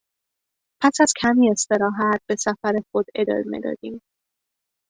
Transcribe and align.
پس 0.81 1.01
از 1.01 1.13
کمی 1.21 1.51
استراحت 1.51 2.21
به 2.29 2.35
سفر 2.35 2.73
خود 2.93 3.05
ادامه 3.15 3.59
دادیم. 3.59 4.01